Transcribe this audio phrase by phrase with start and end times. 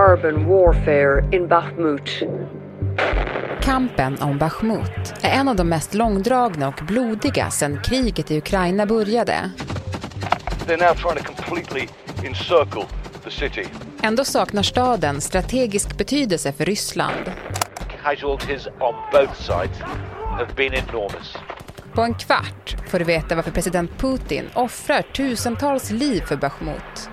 [0.00, 2.22] urban warfare in Bakhmut.
[3.62, 8.86] Kampen om Bachmut är en av de mest långdragna och blodiga sedan kriget i Ukraina
[8.86, 9.50] började.
[10.66, 11.88] They're now trying to completely
[12.24, 12.84] encircle
[13.24, 13.64] the city.
[14.02, 17.32] Ändå saknar staden strategisk betydelse för Ryssland.
[18.02, 19.80] Casualties on both sides
[20.18, 21.36] have been enormous.
[21.94, 27.10] På en kvart får du veta varför president Putin offrar tusentals liv för Bachmut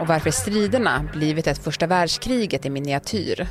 [0.00, 3.46] och varför striderna blivit ett första världskriget i miniatyr.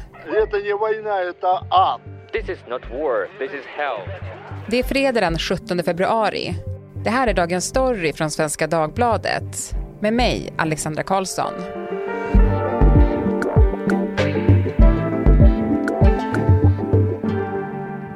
[4.70, 6.56] Det är fredag den 17 februari.
[7.04, 11.54] Det här är dagens story från Svenska Dagbladet med mig, Alexandra Karlsson.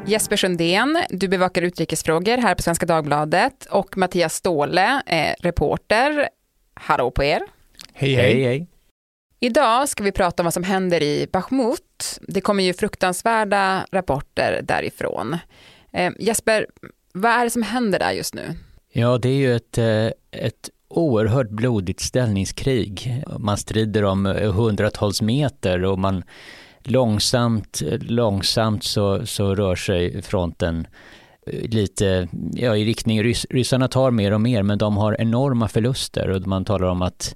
[0.06, 6.30] Jesper Sundén, du bevakar utrikesfrågor här på Svenska Dagbladet och Mattias Ståhle, eh, reporter.
[6.74, 7.42] Hallå på er.
[8.02, 8.44] Hej, hej.
[8.44, 8.68] hej.
[9.40, 12.20] Idag ska vi prata om vad som händer i Bachmut.
[12.28, 15.38] Det kommer ju fruktansvärda rapporter därifrån.
[15.94, 16.68] Eh, Jesper,
[17.14, 18.56] vad är det som händer där just nu?
[18.92, 23.24] Ja, det är ju ett, eh, ett oerhört blodigt ställningskrig.
[23.40, 26.24] Man strider om hundratals meter och man
[26.84, 30.88] långsamt, långsamt så, så rör sig fronten
[31.48, 35.68] eh, lite ja, i riktning, Rys, ryssarna tar mer och mer men de har enorma
[35.68, 37.36] förluster och man talar om att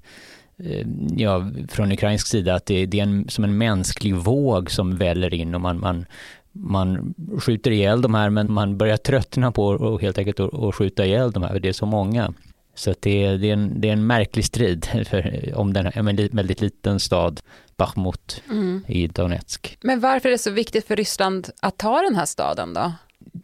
[1.16, 5.34] ja, från ukrainsk sida att det, det är en, som en mänsklig våg som väller
[5.34, 6.06] in och man, man,
[6.52, 11.06] man skjuter ihjäl de här men man börjar tröttna på och helt enkelt att skjuta
[11.06, 12.34] ihjäl de här, det är så många.
[12.74, 16.06] Så det, är, det, är en, det är en märklig strid för, om den, en
[16.32, 17.40] väldigt liten stad,
[17.76, 18.84] Bachmut mm.
[18.88, 19.78] i Donetsk.
[19.80, 22.92] Men varför är det så viktigt för Ryssland att ta den här staden då?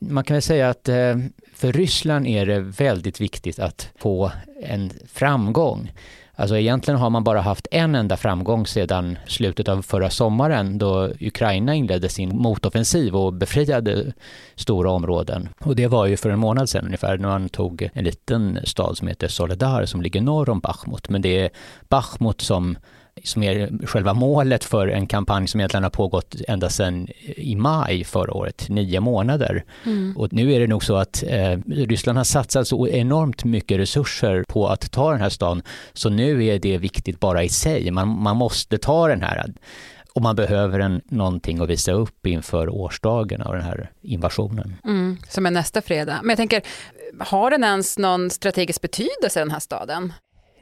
[0.01, 1.17] Man kan väl säga att eh,
[1.55, 5.93] för Ryssland är det väldigt viktigt att få en framgång.
[6.37, 11.11] Alltså egentligen har man bara haft en enda framgång sedan slutet av förra sommaren då
[11.21, 14.13] Ukraina inledde sin motoffensiv och befriade
[14.55, 15.49] stora områden.
[15.61, 18.97] Och det var ju för en månad sedan ungefär när man tog en liten stad
[18.97, 21.09] som heter Soledar som ligger norr om Bachmut.
[21.09, 21.51] Men det är
[21.89, 22.77] Bachmut som
[23.25, 28.05] som är själva målet för en kampanj som egentligen har pågått ända sedan i maj
[28.05, 29.65] förra året, nio månader.
[29.85, 30.17] Mm.
[30.17, 34.45] Och nu är det nog så att eh, Ryssland har satsat så enormt mycket resurser
[34.49, 35.63] på att ta den här stan,
[35.93, 37.91] så nu är det viktigt bara i sig.
[37.91, 39.53] Man, man måste ta den här
[40.15, 44.77] och man behöver en, någonting att visa upp inför årsdagen av den här invasionen.
[44.85, 46.21] Mm, som är nästa fredag.
[46.23, 46.63] Men jag tänker,
[47.19, 50.13] har den ens någon strategisk betydelse den här staden?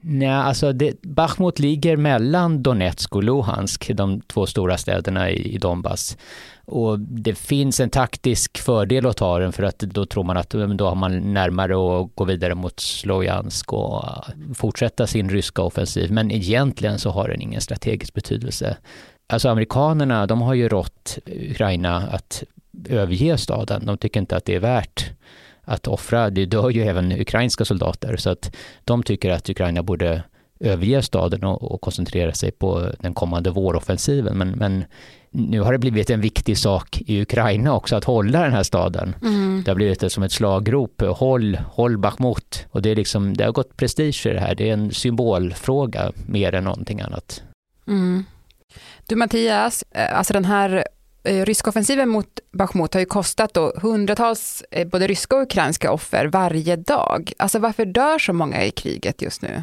[0.01, 5.59] Nej, alltså det, Bachmut ligger mellan Donetsk och Luhansk, de två stora städerna i, i
[5.59, 6.17] Donbass.
[6.65, 10.51] Och det finns en taktisk fördel att ta den för att då tror man att
[10.51, 16.13] då har man närmare att gå vidare mot Slojansk och eh, fortsätta sin ryska offensiv.
[16.13, 18.77] Men egentligen så har den ingen strategisk betydelse.
[19.27, 21.19] Alltså amerikanerna, de har ju rått
[21.51, 22.43] Ukraina att
[22.89, 23.87] överge staden.
[23.87, 25.11] De tycker inte att det är värt
[25.71, 26.31] att offra.
[26.31, 30.23] Det dör ju även ukrainska soldater så att de tycker att Ukraina borde
[30.61, 34.39] överge staden och, och koncentrera sig på den kommande våroffensiven.
[34.39, 34.85] Men, men
[35.31, 39.15] nu har det blivit en viktig sak i Ukraina också att hålla den här staden.
[39.23, 39.63] Mm.
[39.65, 42.67] Det har blivit som ett slagrop, håll, håll Bachmut.
[42.71, 46.13] Och det, är liksom, det har gått prestige i det här, det är en symbolfråga
[46.27, 47.43] mer än någonting annat.
[47.87, 48.25] Mm.
[49.07, 50.85] Du Mattias, eh, alltså den här
[51.25, 55.93] Eh, ryska offensiven mot Bachmut har ju kostat då hundratals eh, både ryska och ukrainska
[55.93, 57.33] offer varje dag.
[57.37, 59.63] Alltså varför dör så många i kriget just nu?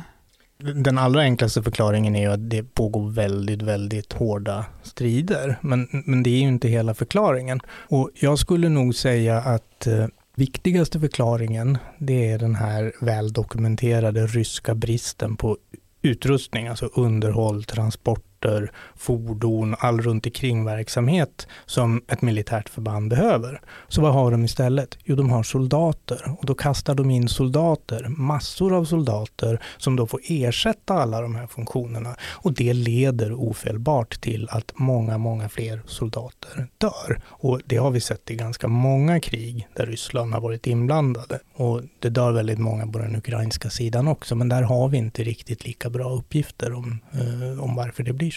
[0.60, 5.58] Den allra enklaste förklaringen är ju att det pågår väldigt, väldigt hårda strider.
[5.62, 7.60] Men, men det är ju inte hela förklaringen.
[7.70, 14.76] Och jag skulle nog säga att eh, viktigaste förklaringen, det är den här väldokumenterade ryska
[14.76, 15.58] bristen på
[16.02, 23.62] utrustning, alltså underhåll, transport transporter, fordon, all runt omkring verksamhet som ett militärt förband behöver.
[23.88, 24.98] Så vad har de istället?
[25.04, 30.08] Jo, de har soldater och då kastar de in soldater, massor av soldater som då
[30.08, 35.82] får ersätta alla de här funktionerna och det leder ofelbart till att många, många fler
[35.86, 37.22] soldater dör.
[37.28, 41.82] Och det har vi sett i ganska många krig där Ryssland har varit inblandade och
[42.00, 45.66] det dör väldigt många på den ukrainska sidan också, men där har vi inte riktigt
[45.66, 48.37] lika bra uppgifter om, eh, om varför det blir så.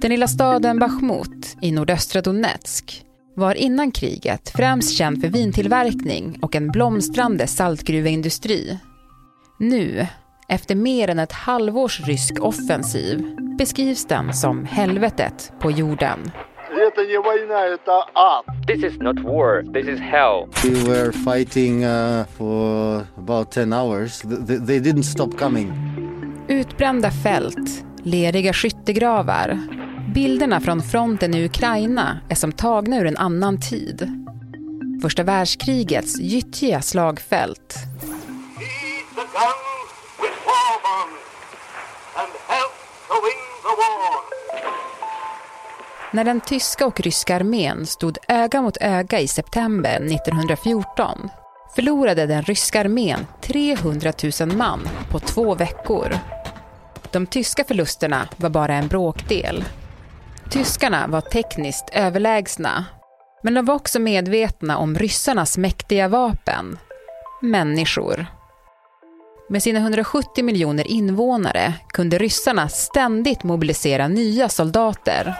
[0.00, 3.04] Den lilla staden Bachmut i nordöstra Donetsk
[3.36, 8.78] var innan kriget främst känd för vintillverkning och en blomstrande saltgruveindustri.
[9.58, 10.06] Nu,
[10.48, 16.30] efter mer än ett halvårs rysk offensiv, beskrivs den som helvetet på jorden.
[18.66, 20.48] This is not war, this is hell.
[20.64, 24.22] We were fighting uh, for about 10 hours.
[24.22, 25.72] Th- th- they didn't stop coming.
[26.48, 29.58] Utbrända fält, leriga skyttegravar.
[30.14, 34.08] Bilderna från fronten i Ukraina är som tagna ur en annan tid.
[35.02, 37.74] Första världskrigets gyttjiga slagfält.
[46.12, 51.30] När den tyska och ryska armén stod öga mot öga i september 1914
[51.74, 56.18] förlorade den ryska armén 300 000 man på två veckor.
[57.10, 59.64] De tyska förlusterna var bara en bråkdel.
[60.50, 62.84] Tyskarna var tekniskt överlägsna,
[63.42, 66.78] men de var också medvetna om ryssarnas mäktiga vapen,
[67.42, 68.26] människor.
[69.48, 75.34] Med sina 170 miljoner invånare kunde ryssarna ständigt mobilisera nya soldater.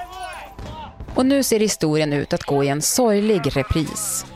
[1.14, 4.26] Och nu ser historien ut att gå i en sorglig repris.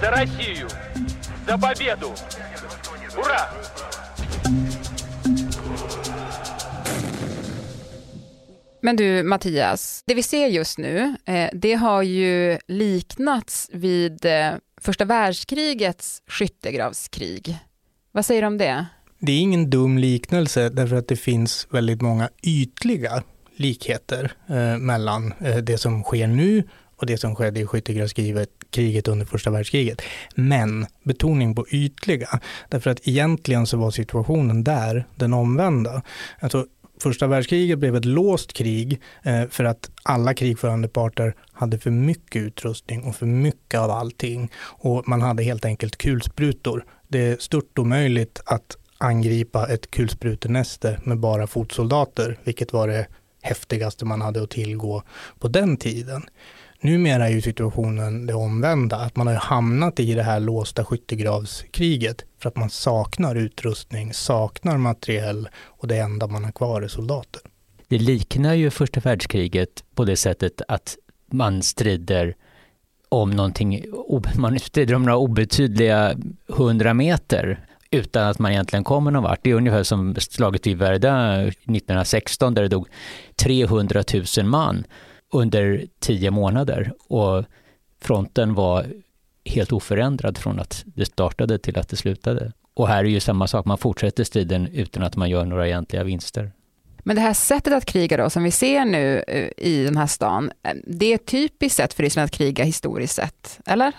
[0.00, 0.68] За Россию!
[1.46, 2.14] За победу!
[3.16, 3.50] Ура!
[8.82, 14.50] Men du Mattias, det vi ser just nu, eh, det har ju liknats vid eh,
[14.80, 17.58] första världskrigets skyttegravskrig.
[18.12, 18.86] Vad säger du om det?
[19.18, 23.22] Det är ingen dum liknelse därför att det finns väldigt många ytliga
[23.56, 26.64] likheter eh, mellan eh, det som sker nu
[27.01, 30.01] och det som skedde i skyttegravskriget under första världskriget.
[30.35, 32.39] Men betoning på ytliga,
[32.69, 36.01] därför att egentligen så var situationen där den omvända.
[36.39, 36.65] Alltså,
[37.01, 42.41] första världskriget blev ett låst krig eh, för att alla krigförande parter hade för mycket
[42.41, 44.51] utrustning och för mycket av allting.
[44.57, 46.85] Och man hade helt enkelt kulsprutor.
[47.07, 53.07] Det är stört omöjligt att angripa ett kulsprutenäste med bara fotsoldater, vilket var det
[53.41, 55.03] häftigaste man hade att tillgå
[55.39, 56.23] på den tiden.
[56.83, 62.25] Numera är ju situationen det omvända, att man har hamnat i det här låsta skyttegravskriget
[62.39, 67.41] för att man saknar utrustning, saknar materiell och det enda man har kvar är soldater.
[67.87, 70.97] Det liknar ju första världskriget på det sättet att
[71.31, 72.35] man strider
[73.09, 73.83] om någonting,
[74.35, 76.15] man strider om några obetydliga
[76.47, 79.39] hundra meter utan att man egentligen kommer någon vart.
[79.43, 82.87] Det är ungefär som slaget vid Verdun 1916 där det dog
[83.35, 84.03] 300
[84.37, 84.83] 000 man
[85.31, 87.45] under tio månader och
[88.01, 88.85] fronten var
[89.45, 92.51] helt oförändrad från att det startade till att det slutade.
[92.73, 96.03] Och här är ju samma sak, man fortsätter striden utan att man gör några egentliga
[96.03, 96.51] vinster.
[97.03, 100.07] Men det här sättet att kriga då, som vi ser nu eh, i den här
[100.07, 103.91] stan, eh, det är ett typiskt sätt för Ryssland att kriga historiskt sett, eller?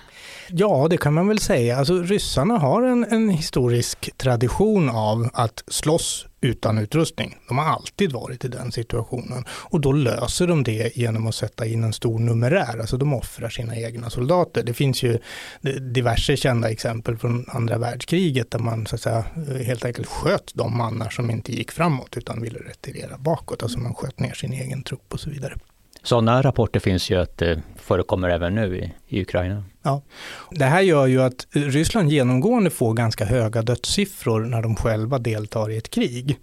[0.49, 1.77] Ja, det kan man väl säga.
[1.77, 7.37] Alltså, ryssarna har en, en historisk tradition av att slåss utan utrustning.
[7.49, 11.67] De har alltid varit i den situationen och då löser de det genom att sätta
[11.67, 12.79] in en stor numerär.
[12.81, 14.63] Alltså de offrar sina egna soldater.
[14.63, 15.19] Det finns ju
[15.81, 19.25] diverse kända exempel från andra världskriget där man så att säga,
[19.65, 23.63] helt enkelt sköt de mannar som inte gick framåt utan ville retirera bakåt.
[23.63, 25.55] Alltså man sköt ner sin egen trupp och så vidare.
[26.03, 29.65] Sådana rapporter finns ju att det förekommer även nu i, i Ukraina.
[29.83, 30.03] Ja.
[30.51, 35.71] Det här gör ju att Ryssland genomgående får ganska höga dödssiffror när de själva deltar
[35.71, 36.39] i ett krig.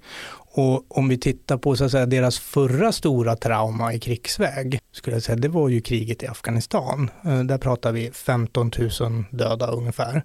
[0.52, 5.16] Och om vi tittar på så att säga, deras förra stora trauma i krigsväg, skulle
[5.16, 7.10] jag säga, det var ju kriget i Afghanistan.
[7.26, 10.24] Eh, där pratar vi 15 000 döda ungefär.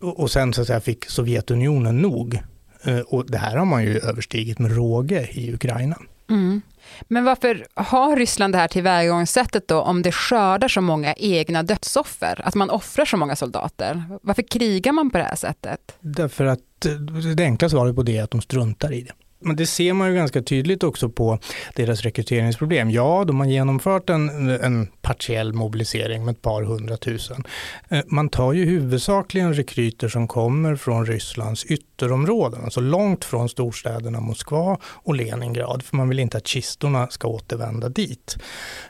[0.00, 2.40] Och sen så att säga, fick Sovjetunionen nog.
[2.84, 5.96] Eh, och det här har man ju överstigit med råge i Ukraina.
[6.34, 6.62] Mm.
[7.08, 12.40] Men varför har Ryssland det här tillvägagångssättet då om det skördar så många egna dödsoffer?
[12.44, 14.04] Att man offrar så många soldater?
[14.22, 15.96] Varför krigar man på det här sättet?
[16.00, 16.92] Därför att eh,
[17.36, 19.12] det enkla svaret på det är att de struntar i det.
[19.44, 21.38] Men det ser man ju ganska tydligt också på
[21.74, 22.90] deras rekryteringsproblem.
[22.90, 27.44] Ja, de har genomfört en, en partiell mobilisering med ett par hundratusen.
[27.88, 33.48] Eh, man tar ju huvudsakligen rekryter som kommer från Rysslands yttre ytterområden, alltså långt från
[33.48, 38.36] storstäderna Moskva och Leningrad, för man vill inte att kistorna ska återvända dit.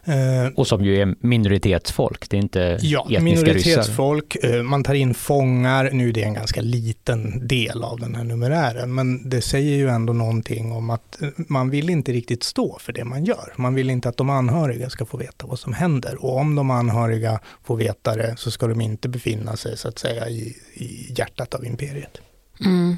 [0.05, 4.59] Eh, och som ju är minoritetsfolk, det är inte ja, etniska minoritetsfolk, ryssar.
[4.59, 8.25] Eh, man tar in fångar, nu är det en ganska liten del av den här
[8.25, 12.79] numerären, men det säger ju ändå någonting om att eh, man vill inte riktigt stå
[12.79, 13.53] för det man gör.
[13.57, 16.71] Man vill inte att de anhöriga ska få veta vad som händer och om de
[16.71, 21.15] anhöriga får veta det så ska de inte befinna sig så att säga i, i
[21.17, 22.21] hjärtat av imperiet.
[22.61, 22.97] Mm.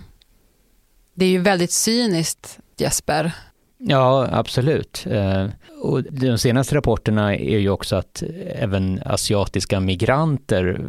[1.14, 3.32] Det är ju väldigt cyniskt, Jesper.
[3.78, 5.06] Ja, absolut.
[5.10, 5.46] Eh,
[5.82, 10.80] och de senaste rapporterna är ju också att även asiatiska migranter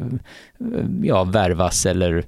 [0.60, 2.26] eh, ja, värvas eller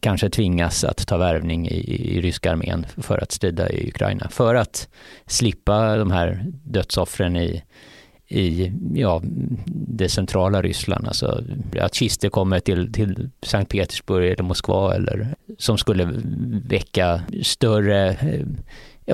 [0.00, 4.28] kanske tvingas att ta värvning i, i ryska armén för att strida i Ukraina.
[4.28, 4.88] För att
[5.26, 7.62] slippa de här dödsoffren i,
[8.28, 9.22] i ja,
[9.66, 11.06] det centrala Ryssland.
[11.06, 11.44] Alltså
[11.80, 16.22] att kister kommer till, till Sankt Petersburg eller Moskva eller som skulle
[16.68, 18.46] väcka större eh,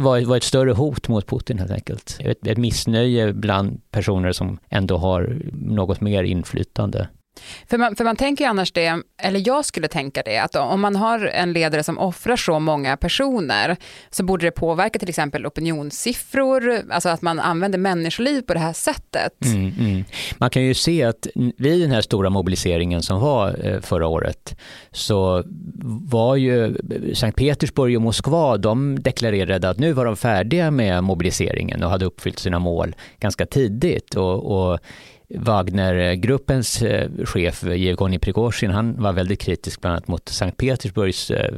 [0.02, 2.16] var, var ett större hot mot Putin helt enkelt.
[2.20, 7.08] Ett, ett missnöje bland personer som ändå har något mer inflytande.
[7.66, 10.80] För man, för man tänker ju annars det, eller jag skulle tänka det, att om
[10.80, 13.76] man har en ledare som offrar så många personer,
[14.10, 18.72] så borde det påverka till exempel opinionssiffror, alltså att man använder människoliv på det här
[18.72, 19.44] sättet.
[19.44, 20.04] Mm, mm.
[20.38, 24.58] Man kan ju se att vid den här stora mobiliseringen som var eh, förra året,
[24.90, 25.42] så
[25.84, 31.04] var ju eh, Sankt Petersburg och Moskva, de deklarerade att nu var de färdiga med
[31.04, 34.14] mobiliseringen och hade uppfyllt sina mål ganska tidigt.
[34.16, 34.78] och, och
[35.34, 41.30] Wagnergruppens eh, chef eh, Jevgenij Prigozjin, han var väldigt kritisk bland annat mot Sankt Petersburgs
[41.30, 41.54] eh,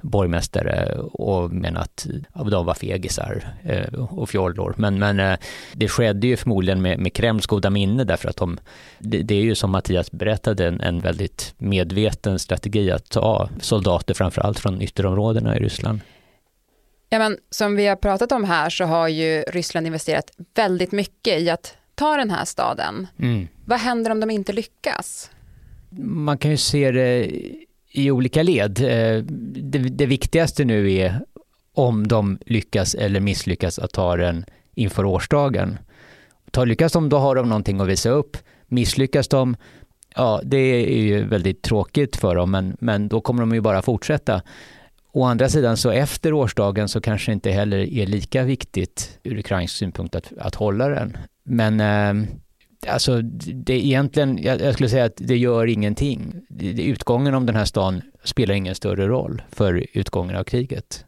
[0.00, 2.06] borgmästare och menade att
[2.50, 3.44] de var fegisar
[4.10, 4.74] och fjollor.
[4.78, 5.38] Men, men
[5.72, 8.58] det skedde ju förmodligen med, med Kremls goda minne därför att de,
[8.98, 14.14] det, det är ju som Mattias berättade en, en väldigt medveten strategi att ta soldater
[14.14, 16.00] framförallt från ytterområdena i Ryssland.
[17.08, 21.40] Ja, men som vi har pratat om här så har ju Ryssland investerat väldigt mycket
[21.40, 23.06] i att ta den här staden.
[23.18, 23.48] Mm.
[23.64, 25.30] Vad händer om de inte lyckas?
[26.00, 27.30] Man kan ju se det
[27.90, 28.80] i olika led.
[28.80, 31.20] Eh, det, det viktigaste nu är
[31.74, 34.44] om de lyckas eller misslyckas att ta den
[34.74, 35.78] inför årsdagen.
[36.50, 38.36] Ta, lyckas de, då har de någonting att visa upp.
[38.66, 39.56] Misslyckas de,
[40.16, 43.82] ja det är ju väldigt tråkigt för dem, men, men då kommer de ju bara
[43.82, 44.42] fortsätta.
[45.12, 49.38] Å andra sidan så efter årsdagen så kanske det inte heller är lika viktigt ur
[49.38, 51.16] ukrainsk synpunkt att, att hålla den.
[51.44, 52.28] Men eh,
[52.86, 56.34] alltså det är egentligen, jag, jag, skulle säga att det gör ingenting.
[56.60, 61.04] Utgången om den här stan spelar ingen större roll för utgången av kriget.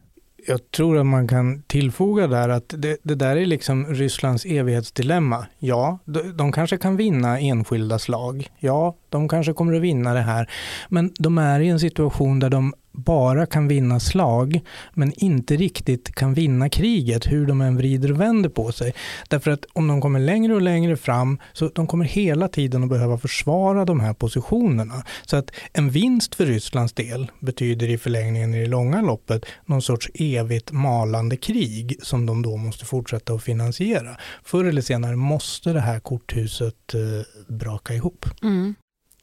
[0.47, 5.45] Jag tror att man kan tillfoga där att det, det där är liksom Rysslands evighetsdilemma.
[5.59, 8.47] Ja, de, de kanske kan vinna enskilda slag.
[8.59, 10.49] Ja, de kanske kommer att vinna det här.
[10.89, 14.61] Men de är i en situation där de bara kan vinna slag
[14.93, 18.93] men inte riktigt kan vinna kriget hur de än vrider och vänder på sig.
[19.29, 22.89] Därför att om de kommer längre och längre fram så de kommer hela tiden att
[22.89, 25.03] behöva försvara de här positionerna.
[25.25, 29.81] Så att en vinst för Rysslands del betyder i förlängningen i det långa loppet någon
[29.81, 34.17] sorts evigt malande krig som de då måste fortsätta att finansiera.
[34.43, 38.25] Förr eller senare måste det här korthuset eh, braka ihop.
[38.43, 38.75] Mm.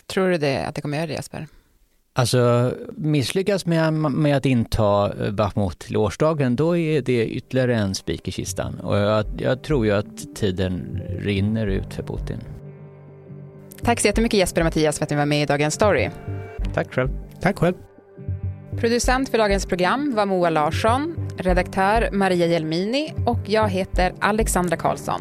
[0.06, 1.46] Tror du det, att det kommer göra det Jesper?
[2.14, 7.94] Alltså misslyckas med, med att inta eh, Bachmut till årsdagen, då är det ytterligare en
[7.94, 8.80] spik i kistan.
[8.80, 12.38] Och jag, jag tror ju att tiden rinner ut för Putin.
[13.82, 16.10] Tack så jättemycket Jesper och Mattias för att ni var med i Dagens Story.
[16.74, 17.08] Tack själv.
[17.40, 17.74] Tack själv.
[18.76, 25.20] Producent för dagens program var Moa Larsson, redaktör Maria Jelmini och jag heter Alexandra Karlsson.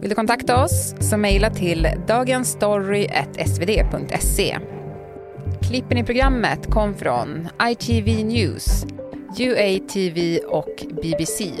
[0.00, 4.58] Vill du kontakta oss så mejla till dagensstory.svd.se.
[5.68, 8.86] Klippen i programmet kom från ITV News,
[9.38, 11.52] UATV och BBC.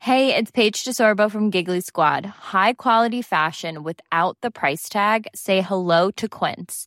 [0.00, 2.24] Hej, det är Paige DeSorbo från Giggly Squad.
[2.52, 5.26] High quality fashion without the price tag.
[5.34, 6.86] Say hello to Quince.